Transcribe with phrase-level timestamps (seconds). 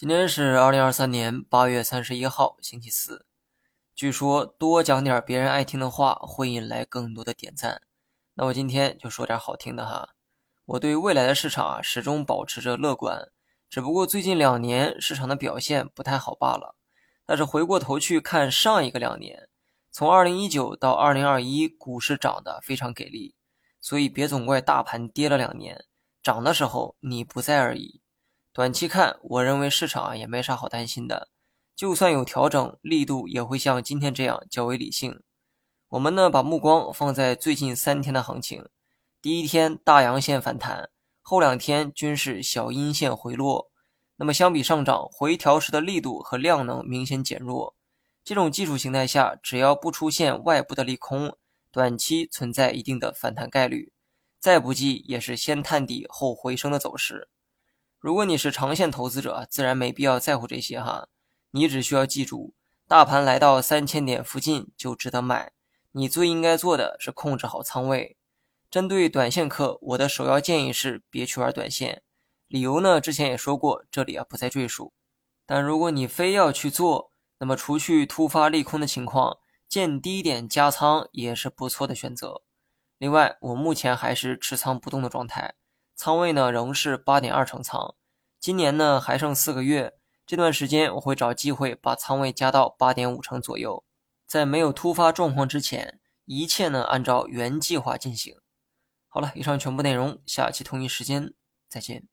[0.00, 3.26] 今天是二零二三年八月三十一号，星期四。
[3.94, 7.82] 据说多讲点别人爱听的话，会引来更多的点赞。
[8.32, 10.14] 那我今天就说点好听的哈。
[10.64, 13.28] 我对未来的市场啊，始终保持着乐观，
[13.68, 16.76] 只不过最近两年市场的表现不太好罢了。
[17.26, 19.50] 但是回过头去看上一个两年，
[19.90, 23.34] 从二零一九到二零二一，股市涨得非常给力，
[23.82, 25.84] 所以别总怪大盘跌了两年，
[26.22, 28.00] 涨的时候你不在而已。
[28.52, 31.28] 短期看，我认为市场啊也没啥好担心的，
[31.76, 35.22] 就算有调整，力度也会像今天这样较为理性。
[35.90, 38.68] 我们呢把目光放在最近三天的行情，
[39.22, 40.90] 第一天大阳线反弹，
[41.22, 43.70] 后两天均是小阴线回落。
[44.16, 47.76] 那么相比上涨，回调时的力度和量能明显减弱。
[48.24, 51.36] 这种技术形态下，只要不出现外部的利空，
[51.70, 53.92] 短期存在一定的反弹概率，
[54.40, 57.28] 再不济也是先探底后回升的走势。
[58.00, 61.08] 如果你是长线投资者，自然没必要在乎这些哈。
[61.50, 62.54] 你只需要记住，
[62.88, 65.52] 大盘来到三千点附近就值得买。
[65.92, 68.16] 你最应该做的是控制好仓位。
[68.70, 72.02] 针对短线客，我的首要建议是别去玩短线。
[72.48, 74.94] 理由呢，之前也说过，这里啊不再赘述。
[75.44, 79.36] 但如果你非要去做，那么除去突发利空的情况，
[79.68, 82.40] 见低点加仓也是不错的选择。
[82.96, 85.54] 另外，我目前还是持仓不动的状态。
[86.00, 87.94] 仓位呢仍是八点二成仓，
[88.38, 89.92] 今年呢还剩四个月，
[90.24, 93.84] 这段时间我会找机会把仓位加到八点五成左右，
[94.26, 98.34] 在没有突发状况之前，一切呢按照原计划进行。
[99.08, 101.34] 好了，以上全部内容，下期同一时间
[101.68, 102.08] 再见。